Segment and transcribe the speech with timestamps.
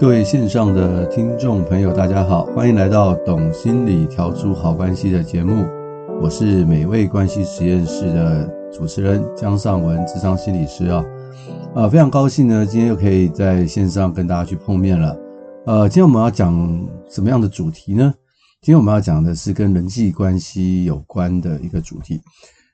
[0.00, 5.66] 各位线上的听众朋友，大家好，欢迎来到《懂心理调出好关系》的节目。
[6.22, 11.04] 我是美味关系实验室的主持人江尚文，智商心理师啊，
[11.74, 15.14] 呃，非常高兴呢，今天又可以在线上跟大家去碰面了。
[15.66, 18.14] 呃，今天我们要讲什么样的主题呢？
[18.62, 22.18] 今天我们要讲的是跟人际关系有关的一个主题。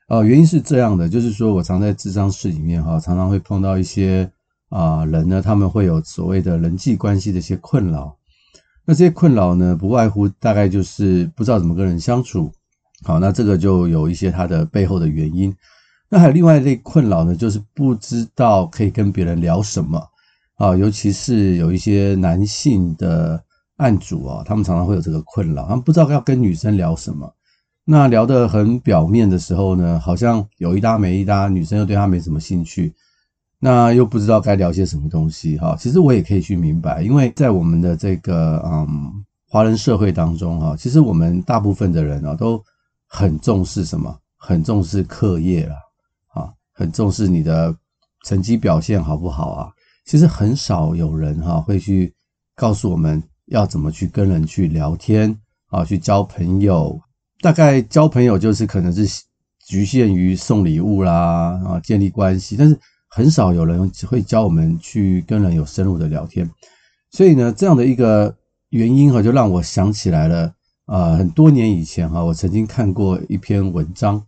[0.07, 4.31] 呃，原因是这样的，就是说我常在智商室里面哈，常常会碰到一些。
[4.69, 8.15] 啊，人呢，他们会有所谓的人际关系的一些困扰。
[8.85, 12.51] 那这些困扰呢，不外乎大概就是不知道怎么跟人相处。
[13.03, 15.53] 好，那这个就有一些它的背后的原因。
[16.09, 20.01] 那还有另外一类困扰呢，就是不知道可以跟别人聊什么。
[20.55, 23.43] 啊，尤其是有一些男性的
[23.75, 27.31] 案主啊，他们常常会有这个困扰，他们不知道要跟女生聊什么。
[27.85, 32.93] 那聊得很表面的时候呢，好像有一搭没一搭，女生又对他没什么兴趣。
[33.59, 38.87] 那又不知道该聊些什么东西哈，其实我也可以去明白，因为在我们的这个嗯
[39.49, 42.63] 华人社会当中哈，其实我们大部分的人啊都
[43.07, 44.15] 很重视什么？
[44.37, 45.73] 很重视课业了
[46.35, 47.75] 啊，很重视你的
[48.25, 49.69] 成绩表现好不好啊？
[50.05, 52.13] 其实很少有人哈会去
[52.55, 55.35] 告诉我们要怎么去跟人去聊天
[55.69, 57.01] 啊，去交朋友。
[57.41, 59.23] 大概交朋友就是可能是
[59.65, 62.79] 局限于送礼物啦啊，建立关系，但是。
[63.17, 66.47] 很少有人会教我们去跟人有深入的聊天，
[67.09, 68.31] 所以呢，这样的一个
[68.69, 70.53] 原因哈，就让我想起来了
[70.85, 74.23] 啊，很多年以前哈，我曾经看过一篇文章，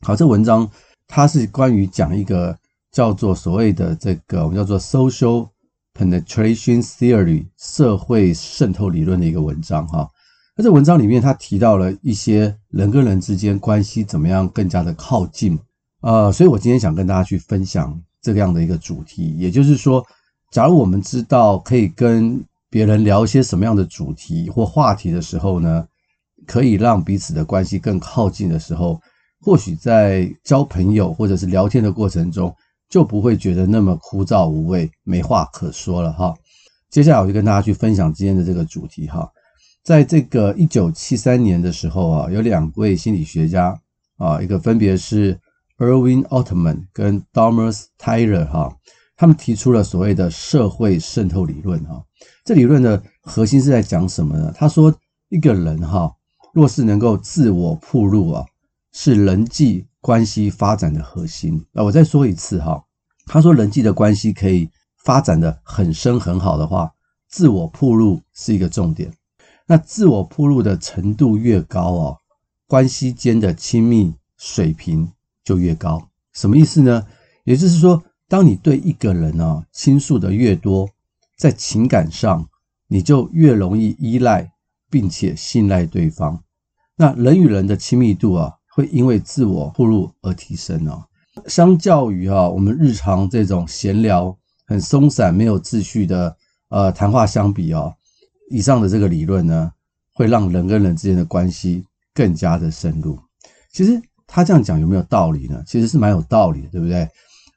[0.00, 0.68] 好，这文章
[1.06, 2.58] 它是关于讲一个
[2.90, 5.48] 叫做所谓的这个我们叫做 social
[5.94, 10.10] penetration theory 社会渗透理论的一个文章哈。
[10.56, 15.56] 那这文章里面它提到了一些人跟人之间关系怎么样更加的靠近，
[16.00, 18.02] 呃，所以我今天想跟大家去分享。
[18.22, 20.06] 这样的一个主题，也就是说，
[20.52, 25.84] 假如我们知道可以跟别人聊一些什么样的主题或话题的时候呢，
[26.46, 29.00] 可以让彼此的关系更靠近的时候，
[29.40, 32.54] 或许在交朋友或者是聊天的过程中，
[32.88, 36.32] 就不会觉得那么枯燥无味、没话可说了哈。
[36.90, 39.28] 接下来我就跟大家去分享今天的这个主题哈，
[39.82, 43.76] 在这个一九七三年的时候啊，有两位心理学家
[44.16, 45.36] 啊，一个分别是。
[45.82, 48.72] Erwin Altman 跟 Domas Tyler 哈，
[49.16, 52.04] 他们提出了所谓的社会渗透理论哈。
[52.44, 54.52] 这理论的核心是在讲什么呢？
[54.54, 54.94] 他说，
[55.28, 56.14] 一个人哈，
[56.54, 58.44] 若是能够自我铺路啊，
[58.92, 61.66] 是人际关系发展的核心。
[61.72, 62.84] 那我再说一次哈，
[63.26, 64.70] 他说人际的关系可以
[65.04, 66.92] 发展的很深很好的话，
[67.28, 69.12] 自我铺路是一个重点。
[69.66, 72.16] 那自我铺路的程度越高哦，
[72.68, 75.10] 关系间的亲密水平。
[75.44, 77.04] 就越高，什么意思呢？
[77.44, 80.88] 也就是说，当你对一个人啊倾诉的越多，
[81.36, 82.48] 在情感上
[82.86, 84.52] 你就越容易依赖
[84.88, 86.40] 并且信赖对方。
[86.94, 91.04] 那人与人的亲密度啊，会因为自我暴露而提升哦。
[91.46, 94.36] 相较于啊我们日常这种闲聊
[94.66, 96.36] 很松散、没有秩序的
[96.68, 97.92] 呃谈话相比啊，
[98.50, 99.72] 以上的这个理论呢，
[100.14, 103.18] 会让人跟人之间的关系更加的深入。
[103.72, 104.00] 其实。
[104.34, 105.62] 他这样讲有没有道理呢？
[105.66, 107.06] 其实是蛮有道理的，对不对？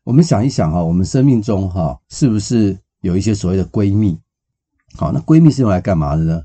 [0.03, 4.19] 我们想一想哈，我们生命中哈，是不是有一些所谓的闺蜜？
[4.94, 6.44] 好，那闺蜜是用来干嘛的呢？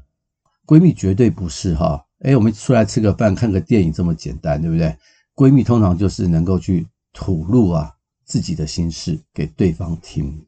[0.64, 4.96] 闺蜜绝对不是哈，诶，我们出来吃个饭、看个电影这么简单，对不对？
[5.34, 7.90] 闺蜜通常就是能够去吐露啊
[8.24, 10.46] 自己的心事给对方听，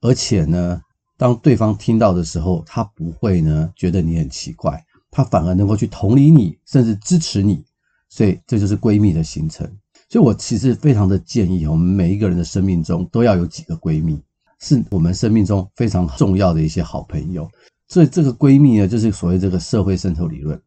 [0.00, 0.80] 而且呢，
[1.18, 7.62] 当对方听到的时候，他不会呢觉得你很奇怪，他反而能够去同理你，甚至支持你。
[8.08, 9.66] 所以这就是闺蜜的形成。
[10.10, 14.18] 所以我其实非常的建议，我们每一个人的生命中都要有几个闺蜜，
[14.58, 17.46] 是我们生命中非常重要的一些好朋友。
[17.88, 20.58] 所以这个闺蜜呢，就是所谓这个社会渗透理论。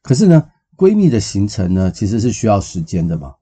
[0.00, 0.44] 可是呢，
[0.76, 3.34] 闺蜜的形成呢，其实是需要时间的嘛。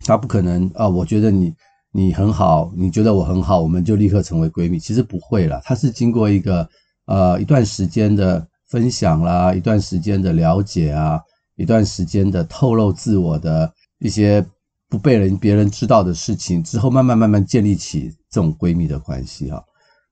[0.00, 1.54] 她不可能啊，我觉得你
[1.90, 4.78] 你很好，你觉得我很好，我们就立刻成为闺蜜。
[4.78, 6.68] 其实不会啦，它是经过一个
[7.06, 11.18] 呃一段时间的分享啦，一段时间的了解啊。
[11.58, 14.46] 一段时间的透露自我的一些
[14.88, 19.60] 不被人别人知道的事情之后，慢慢慢慢建立起这种闺蜜的关系哈。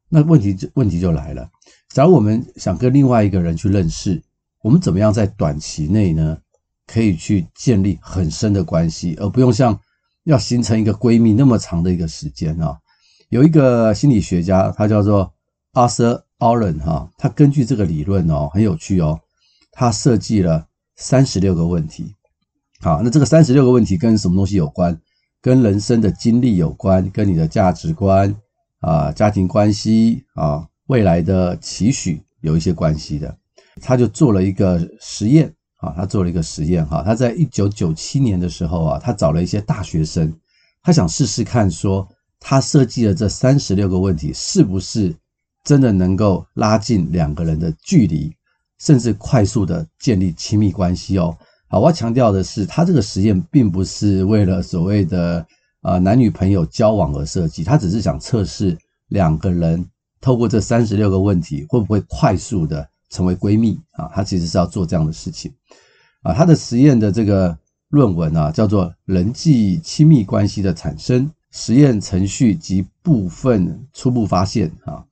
[0.09, 1.49] 那问题就问题就来了，
[1.91, 4.21] 假如我们想跟另外一个人去认识，
[4.63, 6.37] 我们怎么样在短期内呢，
[6.85, 9.79] 可以去建立很深的关系，而不用像
[10.25, 12.77] 要形成一个闺蜜那么长的一个时间啊？
[13.29, 15.33] 有一个心理学家，他叫做
[15.75, 19.21] Arthur Allen 哈，他根据这个理论哦，很有趣哦，
[19.71, 20.67] 他设计了。
[20.97, 22.15] 三十六个问题，
[22.81, 24.99] 好，那这个三十六个问题跟什么东西有关？
[25.43, 28.35] 跟人生的经历有关，跟你的价值观
[28.81, 33.37] 啊、家庭关系啊、未来的期许有一些关系的。
[33.81, 40.35] 他就做了一个实验啊，他做了一个实验哈，他在一九九七年的时候啊，他找了一些大学生，
[40.83, 42.09] 他想试试看说，
[42.41, 45.15] 他设计的这三十六个问题是不是
[45.63, 48.35] 真的能够拉近两个人的距离，
[48.79, 51.37] 甚至快速的建立亲密关系哦。
[51.69, 55.45] 好，我要强调的是，他这个实验并不是为了所谓的
[55.83, 58.77] 呃男女朋友交往而设计，他只是想测试
[59.09, 59.85] 两个人
[60.21, 64.11] 透过这三十六个问题会不会快速的成为闺蜜啊。
[64.15, 65.53] 他其实是要做这样的事情
[66.23, 66.33] 啊。
[66.33, 67.57] 他的实验的这个
[67.89, 75.05] 论文啊，叫做《人际亲密关系的产生实验程序及部分初步发现》啊。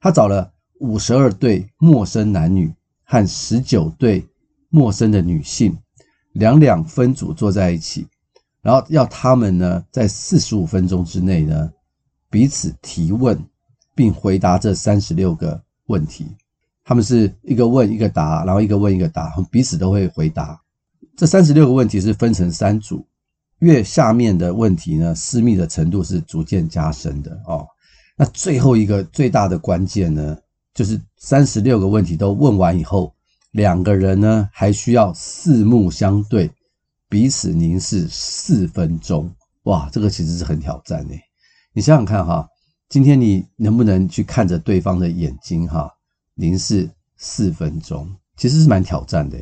[0.00, 0.50] 他找了
[0.80, 2.72] 五十二对陌生男女
[3.08, 4.24] 和十九对
[4.68, 5.76] 陌生的女性。
[6.34, 8.06] 两两分组坐在一起，
[8.62, 11.68] 然后要他们呢，在四十五分钟之内呢，
[12.30, 13.36] 彼此提问，
[13.92, 16.28] 并回答这三十六个问题。
[16.84, 20.60] 他们是一个问一个答，然后一个问一个答，彼此都会回答。
[21.16, 23.04] 这三十六个问题是分成三组，
[23.58, 27.66] 越下面的问题呢，私密的程度是逐渐加深的哦。
[28.16, 30.36] 那最后一个最大的关键呢，
[30.78, 33.12] 就是三十六个问题都问完以后。
[33.50, 36.48] 两个人呢，还需要四目相对，
[37.08, 39.28] 彼此凝视四分钟。
[39.64, 41.20] 哇，这个其实是很挑战诶。
[41.72, 42.48] 你想想看哈，
[42.88, 45.90] 今天你能不能去看着对方的眼睛哈，
[46.34, 48.08] 凝视四分钟？
[48.36, 49.36] 其实是蛮挑战的。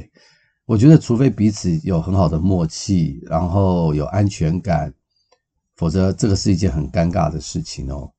[0.64, 4.90] 我觉得，除非彼此有很好的默契，然后有安全感，
[5.76, 8.10] 否则这个是一件很尴尬的事情哦。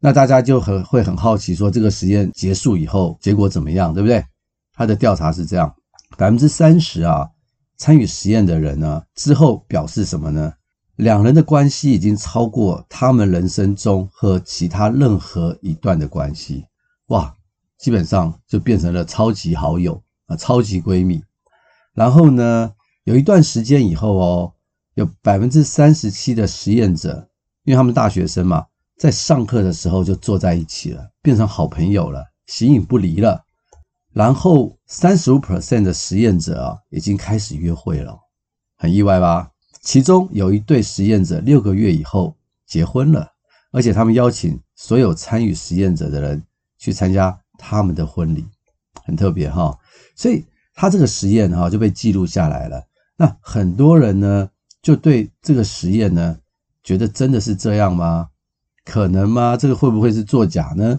[0.00, 4.24] 那大家就很会很好奇，说这个实验结束以后结果怎么样，对不对？
[4.72, 5.74] 他的调查是这样：
[6.16, 7.28] 百分之三十啊，
[7.76, 10.52] 参与实验的人呢，之后表示什么呢？
[10.94, 16.64] 两人的关系已经超过他们人生中和其他任何一段的关系。
[17.06, 17.34] 哇，
[17.78, 21.22] 基本上就变成了超级好友啊，超级闺蜜。
[21.94, 22.72] 然后呢，
[23.04, 24.52] 有一段时间以后哦，
[24.94, 27.28] 有百分之三十七的实验者，
[27.64, 28.66] 因为他们大学生嘛，
[28.98, 33.44] 在上课的时候就坐在一起了，变成好朋友了，形影不离了。
[34.12, 38.18] 然后，三十五 percent 的实验者啊，已经开始约会了，
[38.76, 39.52] 很意外吧？
[39.80, 42.36] 其中有一对实验者六个月以后
[42.66, 43.30] 结婚了，
[43.70, 46.42] 而且他们邀请所有参与实验者的人
[46.78, 48.44] 去参加他们的婚礼，
[49.04, 49.78] 很特别哈。
[50.16, 52.84] 所以他这个实验哈就被记录下来了。
[53.16, 54.50] 那很多人呢，
[54.82, 56.36] 就对这个实验呢，
[56.82, 58.28] 觉得真的是这样吗？
[58.88, 59.54] 可能吗？
[59.54, 60.98] 这个会不会是作假呢？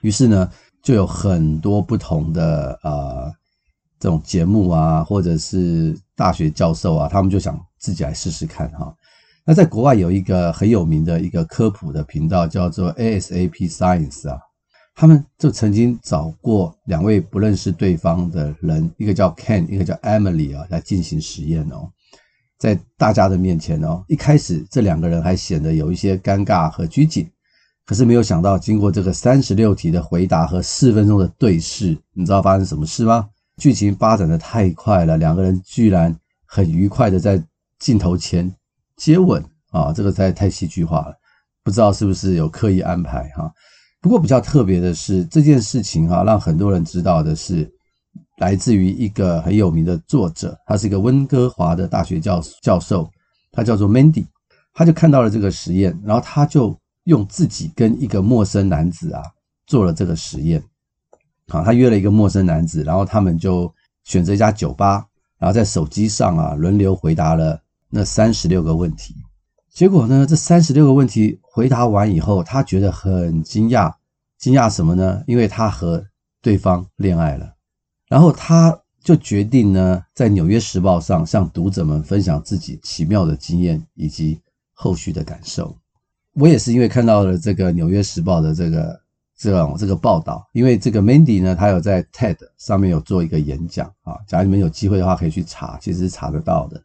[0.00, 0.50] 于是呢，
[0.82, 3.30] 就有很多不同的呃
[4.00, 8.90] 这种节目啊，或者是大学教授啊，他们就想自己来试试看哈。
[9.44, 14.40] 那在国外有一个很有名的一个科普的频道，叫做 ASAP Science 啊，
[14.94, 21.90] 他们就曾经找过两位不认识对方的人，一个叫 Ken，一个叫 Emily 啊，来进行实验哦，
[22.58, 27.28] 在大家的面前哦，一开始这两个人还显得有一些尴尬和拘谨。
[27.84, 33.28] 可是没有想到，经过这个三十六题的回答和四分钟的对视，你知道发生什么事吗？
[33.58, 36.14] 剧情发展的太快了，两个人居然
[36.46, 37.42] 很愉快的在
[37.78, 38.52] 镜头前
[38.96, 39.92] 接吻啊！
[39.92, 41.14] 这个太太戏剧化了，
[41.62, 43.50] 不知道是不是有刻意安排哈？
[44.00, 47.70] 不过比较特别的是，这件事情哈，让很多人知道的是，
[48.36, 53.10] 来自于一个很有名的作者，他是一个温哥华的大学教教授，
[53.52, 54.26] 他叫做 Mandy，
[54.72, 56.78] 他就看到了这个实验，然后他就。
[57.06, 59.22] 用自己跟一个陌生男子啊
[59.64, 60.60] 做了这个实验，
[61.46, 65.06] 好，他约了一个陌生男子，然后他们就选择一家酒吧，
[65.38, 69.14] 然后在手机上啊轮流回答了那三十六个问题。
[69.72, 73.94] 结果呢，这三十六个问题回答完以后，他觉得很惊讶，
[74.36, 75.22] 惊讶什么呢？
[75.28, 76.04] 因为他和
[76.42, 77.54] 对方恋爱了，
[78.08, 84.40] 然后他就决定呢，在《纽约时报》上向读者们分享自己奇妙的经验以及
[84.72, 85.76] 后续的感受。
[86.34, 89.00] 我也是因为看到了这个《纽约时报》的这个
[89.38, 96.82] 这种这个报道，因为这个 Mandy 呢，他有在 TED 上面有做一个演讲啊，假如你们有机会的话，可以去查，其实是查得到的。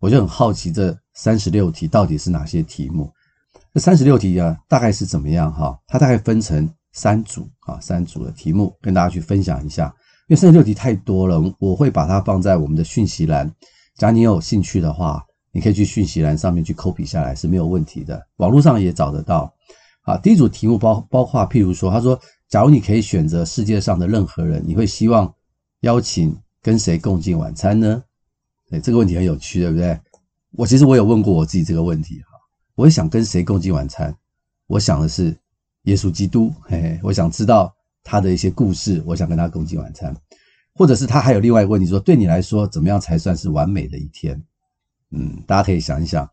[0.00, 3.12] 我就很好奇，这三十六题到底是哪些题目？
[3.74, 5.78] 这三十六题啊，大概是怎么样哈？
[5.86, 9.94] 它大概分成三组啊，三组的题目跟大家去分享一下。
[10.28, 13.52] 因为三十六题太多了，我会把它放在我们的讯息栏，
[13.96, 15.24] 假如你有兴趣的话。
[15.50, 19.52] 你可以去讯息栏上面去 copy 下来是没有问题的，网络上也找得到。
[20.02, 25.34] 啊，第一组题目包包括，譬如说，他说，假如你可以选择世界上的任何人，你会希望
[25.80, 28.00] 邀请跟谁共进晚餐呢？
[28.70, 29.98] 哎，这个问题很有趣，对不对？
[30.52, 32.38] 我其实我有问过我自己这个问题哈，
[32.74, 34.14] 我也想跟谁共进晚餐？
[34.66, 35.34] 我想的是
[35.84, 37.74] 耶稣基督，嘿嘿，我想知道
[38.10, 40.16] 他的一些故事，我想跟他共进晚餐，
[40.74, 44.42] 或者是他还有另外一个问题说，对你来说怎么样才算是完美的一天？
[45.10, 46.26] 嗯，大家可以想一想，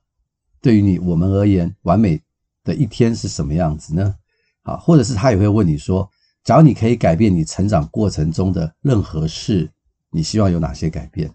[0.62, 2.22] 对于你我们而言，完美
[2.64, 4.16] 的一天是什么样子呢？
[4.64, 6.10] 啊，或者是他也会问你说，
[6.46, 9.70] 假如你可以改变你成长过程中的任何事，
[10.12, 11.30] 你希望有哪些改变？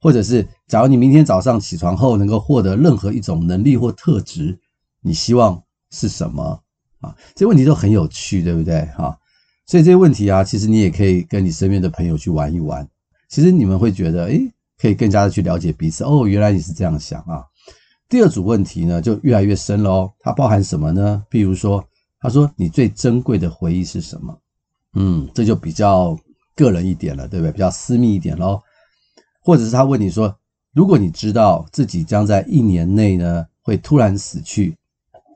[0.00, 4.58] 或者是假如你明天早上起床后能够获得任何一种能力或特质，
[5.02, 6.60] 你希望是什么？
[6.98, 8.84] 啊，这问题都很有趣，对不对？
[8.96, 9.16] 哈。
[9.68, 12.88] 所以这些问题啊，其实你也可以跟你身边的朋友去玩一玩。
[13.28, 16.02] 其实你们会觉得，诶，可以更加的去了解彼此。
[16.04, 17.44] 哦，原来你是这样想啊。
[18.08, 20.12] 第二组问题呢，就越来越深了哦。
[20.20, 21.22] 它包含什么呢？
[21.28, 21.84] 比如说，
[22.18, 24.34] 他说你最珍贵的回忆是什么？
[24.94, 26.18] 嗯，这就比较
[26.56, 27.52] 个人一点了，对不对？
[27.52, 28.58] 比较私密一点喽。
[29.42, 30.34] 或者是他问你说，
[30.72, 34.74] 如果你知道自己将在一年内呢，会突然死去，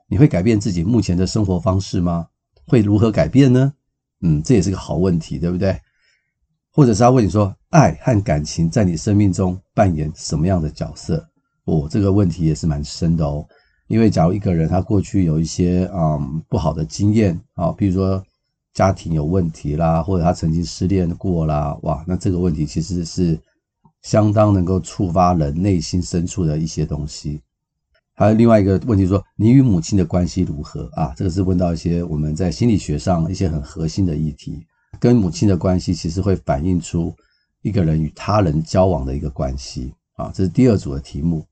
[0.07, 2.25] 你会改变自己目前的生活方式吗？
[2.65, 3.71] 会如何改变呢？
[4.23, 5.79] 嗯，这也是个好问题，对不对？
[6.71, 11.23] 或者是他问你说，爱和感情在你生命中扮演什么样的角色？
[11.65, 13.45] 哦，这个问题也是蛮深的哦。
[13.87, 18.23] 因为假如一个人他过去有一些嗯不好的经验啊，比如说
[18.73, 23.39] 家庭有问题啦，或者他曾经失恋过啦，哇，那这个问题其实是
[24.01, 27.41] 相当能够触发人内心深处的一些东西。
[28.15, 31.13] 还有另外一个问题说，你与母亲的关系如何啊？
[31.17, 34.65] 这个是问到一些我们在心理学上一些很核心的议题。
[34.99, 37.13] 跟母亲的关系其实会反映出
[37.63, 40.31] 一个人与他人交往的一个关系啊。
[40.33, 41.43] 这是第二组的题目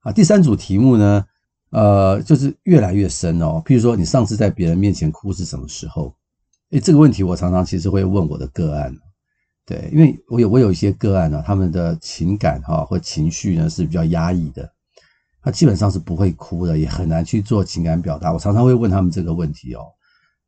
[0.00, 0.12] 啊。
[0.12, 1.24] 第三组题目呢，
[1.70, 3.62] 呃，就是越来越深哦。
[3.64, 6.14] 譬如说，你上次在别人面前哭是什么时候？
[6.72, 8.94] 诶，这个问题我常常其实会问我的个案，
[9.64, 14.70] 对，因为我有我有一些个案呢，他们的情感哈或情绪呢是比较压抑的。
[15.42, 18.32] 他基本上是不会哭的，也很难去做情感表达。
[18.32, 19.84] 我常常会问他们这个问题哦，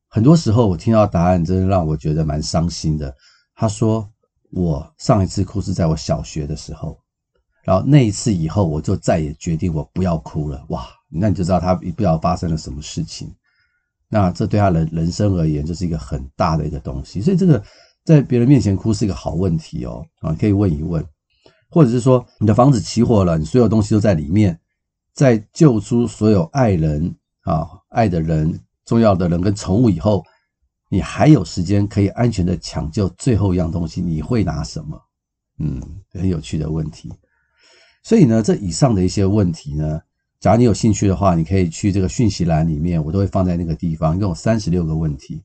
[0.09, 3.13] 很多时候我听到答案，真的让我觉得蛮伤心的。
[3.57, 4.09] 他说
[4.53, 6.97] ：“我上一次哭是在我小学的时候，
[7.65, 13.35] 然后那一次以后，我就再也决定我不要哭了。”哇，那你就知道他不知道发生了什么事情。
[14.09, 17.21] 那这对他人人生而言，就是一个很大的一个东西。
[17.21, 17.61] 所以这个
[18.05, 21.05] 在别人面前哭是一个好问题哦，啊，可以问一问，
[21.69, 24.57] 或者是说你的房子起火了，你所有东西都在里面。
[25.14, 30.25] 在救出所有爱人啊、爱的人、重要的人跟宠物以后，
[30.90, 35.00] 你还有时间可以安全的抢救最后一样东西，你会拿什么？
[35.61, 35.80] 嗯，
[36.12, 37.12] 很有趣的问题。
[38.02, 40.00] 所以呢，这以上的一些问题呢，
[40.40, 45.42] 假如你有兴趣的话，你可以去这个讯息栏里面，我都会放在那个地方，一共有三十六个问题。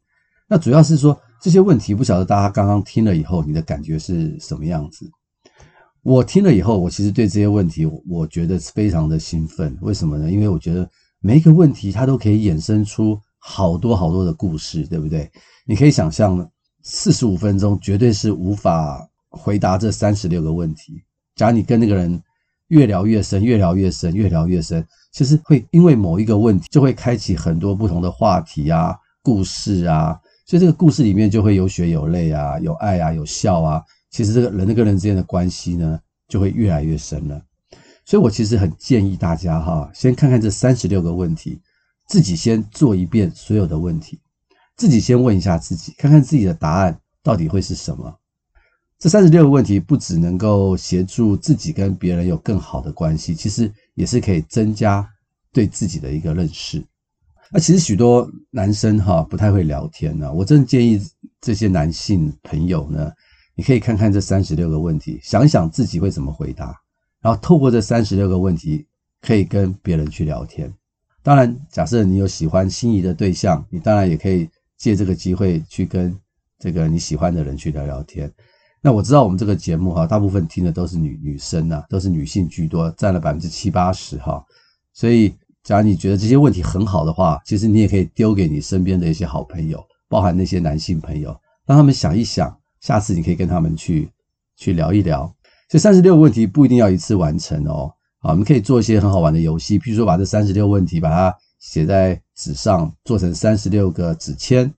[0.47, 5.09] 那主要是说这些问题，不晓得大家刚刚听了以后，你的感觉是什么样子？
[6.01, 9.77] 我听了以后，我其实对这些问题，我觉得是非常的兴奋。
[9.81, 10.31] 为什么呢？
[10.31, 10.89] 因为我觉得
[11.19, 15.29] 每一个问题它都可以衍生出好多好多的故事，对不对？
[15.65, 16.49] 你可以想象，
[16.83, 21.03] 四十五分钟绝对是无法回答这三十六个问题。
[21.35, 22.21] 假如你跟那个人
[22.69, 30.17] 越聊越深，越聊越深，越聊越深，其实会因为某一个问题，就会开启很多不同的话题啊、故事啊。
[30.45, 33.83] 所以这个故事里面就会有血有泪啊，有爱啊，有笑啊。
[34.11, 37.41] 其实这个人跟人之间的关系呢，就会越来越深了。
[38.05, 41.61] 所以我其实很建议大家哈，先看看这三十六个问题，
[42.07, 44.19] 自己先做一遍所有的问题，
[44.75, 48.11] 自己先问一下自己，看看自己的答案到底会是什么。
[48.97, 55.07] 这三十六个问题不只能够协助自己跟别人有更好的关系，其实也是可以增加
[55.53, 56.83] 对自己的一个认识。
[57.51, 60.99] 那其实许多男生哈不太会聊天呢，我真的建议
[61.39, 63.11] 这些男性朋友呢。
[63.59, 66.73] 你可以看看这三十六个问题，想想自己会怎么回答，
[67.19, 68.85] 然后透过这三十六个问题，
[69.19, 70.73] 可以跟别人去聊天。
[71.21, 76.17] 当然，假设你有喜欢心仪的对象，你当然也可以借这个机会去跟
[76.57, 78.31] 这个你喜欢的人去聊聊天。
[78.81, 84.41] 那我知道我们这个节目哈，大部分听的都是女女生呐，都是女性居多，占了百分之七八十哈。
[84.93, 92.55] 所以，假如你觉得这些问题很好的话，其实你也可以丢给你身边的一些好朋友，包含那些男性朋友，让他们想一想。
[92.81, 94.09] 下次你可以跟他们去
[94.55, 95.33] 去聊一聊，
[95.69, 97.91] 这三十六个问题不一定要一次完成哦。
[98.19, 104.69] 啊，我们可以做一些很好玩的游戏，譬如说把这三十六问题把它写在纸上，做成三十六个纸签。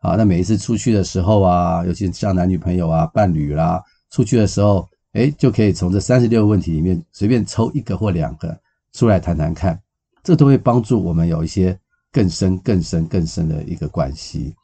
[0.00, 8.58] 啊，那每一次出去的时候啊，尤其像男女朋友啊、伴侣啦，出去的时候，诶，就可以从这三十六个问题里面随便抽一个或两个
[8.94, 9.78] 出来谈谈看，
[10.22, 11.78] 这都会帮助我们有一些
[12.10, 14.54] 更深、更深、更深的一个关系。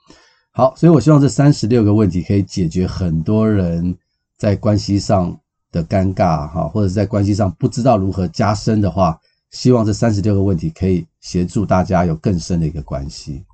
[0.56, 3.94] 好，所以我希望这三十六个问题可以解决很多人
[4.38, 5.38] 在关系上
[5.70, 9.20] 的尴尬，哈，或者在关系上不知道如何加深的话，
[9.50, 13.44] 希望这三十六个问题可以协助大家有更深的一个关系。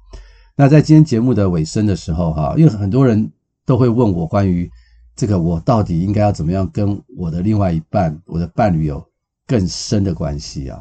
[0.54, 3.28] 那在今天节目的尾声的时候，哈，因为很多人
[3.66, 4.70] 都会问我关于
[5.16, 9.04] 这个，我到底应该要怎么样跟我的另外一半、我的伴侣有
[9.48, 10.80] 更深的关系啊？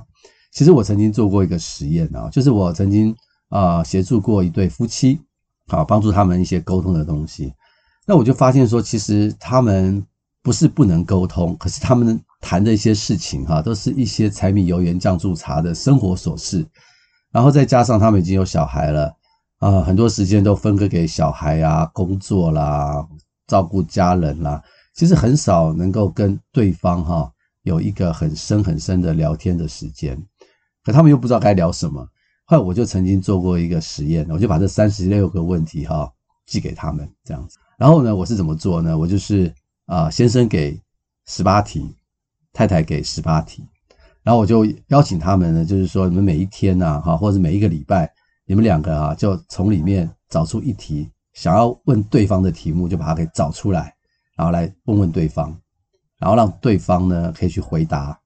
[0.52, 3.16] 其实我曾经做过一个实验啊，就是我曾经
[3.50, 5.20] 啊协助过一对夫妻，
[5.68, 7.54] 好帮助他们一些沟通的东西。
[8.06, 10.06] 那我就发现说，其实他们
[10.42, 16.66] 不是不能沟通，可是他们谈的一些事情哈，都是一些柴米油盐酱醋茶的生活琐事，
[17.32, 19.14] 然后再加上他们已经有小孩了。
[19.60, 23.08] 啊，很多时间都分割给小孩啊、工作啦、
[23.46, 24.60] 照顾家人啦，
[24.96, 30.20] 其实很少能够跟对方哈有一个很深很深的聊天的时间。
[30.84, 32.04] 可他们又不知道该聊什么。
[32.52, 36.12] 后来我就曾经做过一个实验，我就把这三十六个问题哈
[36.46, 37.58] 寄给他们这样子。
[37.78, 38.98] 然后呢，我是怎么做呢？
[38.98, 39.50] 我就是
[39.86, 40.78] 啊，先生给
[41.28, 41.96] 十八题，
[42.52, 43.66] 太太给十八题，
[44.22, 48.12] 然后我就邀请他们呢，就是说你们每一天呐哈，或者每一个礼拜。
[48.44, 53.96] 你们两个啊，就从里面找出一题想要问对方的题目，就把它给找出来，
[54.36, 55.58] 然后来问问对方，
[56.20, 58.20] 然后让对方呢可以去回答，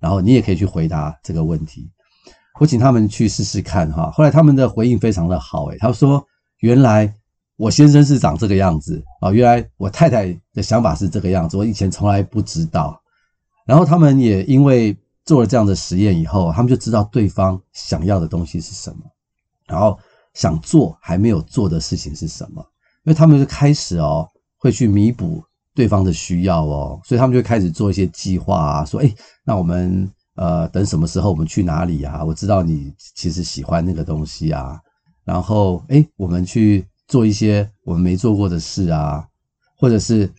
[0.00, 1.90] 然后你也可以去回答这个问题。
[2.58, 6.24] 我请他们去试试看哈，后来他们的回应非常的好诶，他说
[6.60, 7.12] 原来
[7.56, 13.00] 我先生是长这个样子啊，原来我太太的想法是这个样子，我以前从来不知道。
[13.66, 18.98] 然后他们也因为做了这样的实验以后，他们就知道对方想要的东西是什么。
[19.66, 19.98] 然后
[20.34, 22.64] 想做还没有做的事情是什么？
[23.04, 25.42] 因为他们就开始哦，会去弥补
[25.74, 32.24] 对方的需要哦，所以他们就开始做一些计划啊，说，诶，那我们呃等什么时候我们去哪里啊？
[32.24, 34.80] 我知道你其实喜欢那个东西啊，
[35.24, 39.26] 然后诶，我们去做一些我们没做过的事啊，
[39.76, 40.30] 或者是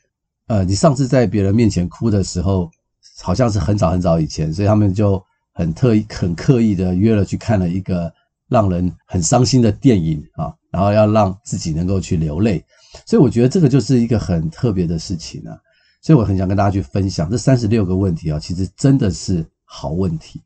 [0.48, 2.72] 呃，你上次在别人面前哭的时候，
[3.22, 5.22] 好像是很早很早以前，所以他们就
[5.54, 8.12] 很特意、很刻意的约了去看了一个。
[8.50, 12.64] 让人很伤心的电影啊，然后要让自己能够去流泪，
[13.06, 15.52] 所以我觉得这个就是一个很特别的事情啊，
[16.02, 20.42] 所以我很想跟大家去分享这三十六个问题啊，其实真的是好问题，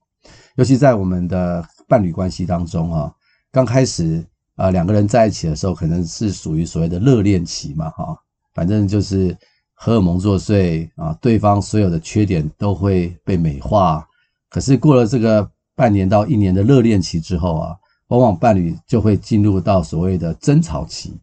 [0.56, 3.14] 尤其在我们的伴侣关系当中啊，
[3.52, 4.22] 刚开始
[4.56, 8.18] 啊两个人在一起的时候，可能是属于所谓的热恋期嘛哈，
[8.54, 9.38] 反正就是
[9.74, 14.06] 荷尔蒙作祟啊，对方所有的缺点都会被美化，
[14.50, 17.78] 可是过了这个半年到一年的热恋期之后啊。
[18.12, 21.18] 往往伴侣就会进入到所谓的争吵期，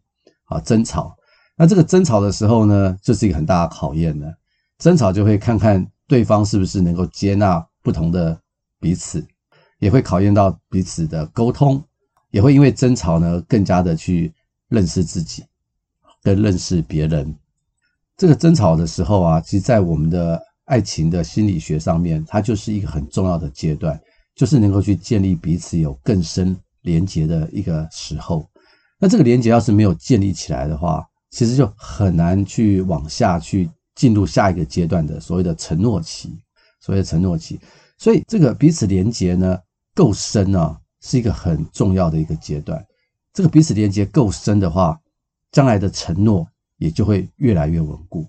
[0.45, 1.15] 啊，争吵。
[1.55, 4.25] 那这个争吵的时候呢，就是一个很大的考验呢。
[4.79, 8.39] 争吵就会看看对方是不是能够接纳不同的
[8.79, 9.25] 彼此，
[9.79, 11.83] 也会考验到彼此的沟通，
[12.29, 14.31] 也会因为争吵呢，更加的去
[14.67, 15.43] 认识自己，
[16.21, 17.35] 跟认识别人。
[18.15, 23.99] 这个争吵的时候啊，其实在我们的爱情的心理学上面，它就是一个很重要的阶段，
[24.35, 26.55] 就是能够去建立彼此有更深。
[26.83, 28.47] 连接的一个时候，
[28.99, 36.39] 那这个连接要是没有建立起来的话，其实就很难去往下去进入下一个阶段的所谓的承诺期，
[36.79, 37.59] 所谓的承诺期。
[37.99, 39.59] 所以这个彼此连接呢
[39.93, 42.83] 够深啊，是一个很重要的一个阶段。
[43.33, 44.99] 这个彼此连接够深的话，
[45.51, 48.25] 将来的承诺也就会越来越稳固。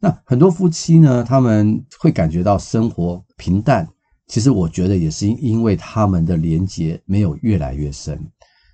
[0.00, 3.88] 那很多夫妻呢，他们会感觉到生活平淡。
[4.28, 8.18] 其实我觉得也是因为他们的连接没有越来越深，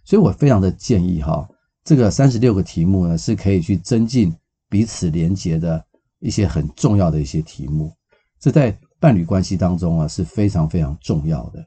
[0.05, 1.48] 所以我非常的建议哈，
[1.83, 4.33] 这个三十六个题目呢是可以去增进
[4.68, 5.85] 彼此连接的
[6.20, 7.92] 一些很重要的一些题目，
[8.38, 11.65] 这在伴侣关系当中啊是非常非常重要的。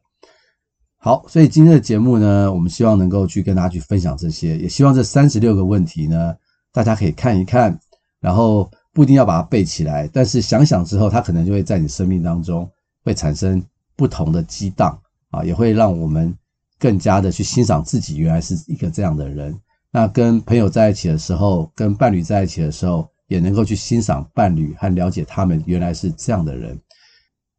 [0.98, 6.36] 好，所以今天的节目呢，我们希望能够去跟大家去分享这些，也希望这三十六个问题呢，
[6.72, 7.80] 大家可以看一看，
[8.20, 12.70] 然后不一定要把它背起来，但是想想之后，它可能就会在你生命当中
[13.04, 13.63] 会产生。
[13.94, 16.36] 不同的激荡啊，也会让我们
[16.80, 19.56] 更加的去欣赏自己原来是一个这样的人。
[19.91, 26.76] 那跟朋友在一起的时候，跟伴侣在一起的时候，也能够去欣赏伴侣和了解他们原来是这样的人。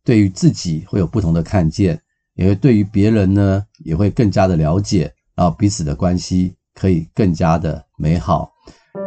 [0.05, 2.01] 对于自己会有不同的看见，
[2.35, 8.51] 也会对于别人呢，也会更加的了解，然后彼此的关系可以更加的美好。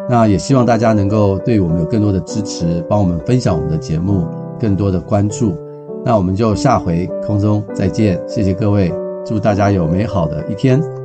[0.09, 4.27] 那也希望大家能够对我们有更多的支持，帮我们分享我们的节目，
[4.59, 5.55] 更多的关注。
[6.03, 8.91] 那我们就下回空中再见，谢谢各位，
[9.25, 11.04] 祝大家有美好的一天。